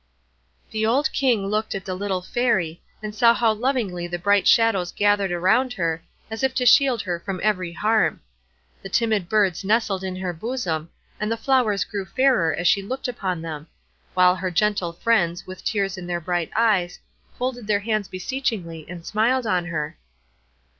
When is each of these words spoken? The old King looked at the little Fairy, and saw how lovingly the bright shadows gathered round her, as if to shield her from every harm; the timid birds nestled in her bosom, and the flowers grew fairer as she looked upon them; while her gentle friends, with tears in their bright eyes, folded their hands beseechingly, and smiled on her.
The 0.71 0.83
old 0.83 1.11
King 1.13 1.45
looked 1.45 1.75
at 1.75 1.85
the 1.85 1.93
little 1.93 2.23
Fairy, 2.23 2.81
and 3.03 3.13
saw 3.13 3.35
how 3.35 3.53
lovingly 3.53 4.07
the 4.07 4.17
bright 4.17 4.47
shadows 4.47 4.91
gathered 4.91 5.29
round 5.29 5.73
her, 5.73 6.01
as 6.31 6.41
if 6.41 6.55
to 6.55 6.65
shield 6.65 7.03
her 7.03 7.19
from 7.19 7.39
every 7.43 7.71
harm; 7.73 8.19
the 8.81 8.89
timid 8.89 9.29
birds 9.29 9.63
nestled 9.63 10.03
in 10.03 10.15
her 10.15 10.33
bosom, 10.33 10.89
and 11.19 11.31
the 11.31 11.37
flowers 11.37 11.83
grew 11.83 12.05
fairer 12.05 12.51
as 12.51 12.67
she 12.67 12.81
looked 12.81 13.07
upon 13.07 13.43
them; 13.43 13.67
while 14.15 14.35
her 14.35 14.49
gentle 14.49 14.91
friends, 14.93 15.45
with 15.45 15.63
tears 15.63 15.99
in 15.99 16.07
their 16.07 16.19
bright 16.19 16.49
eyes, 16.55 16.97
folded 17.37 17.67
their 17.67 17.81
hands 17.81 18.07
beseechingly, 18.07 18.87
and 18.89 19.05
smiled 19.05 19.45
on 19.45 19.65
her. 19.65 19.99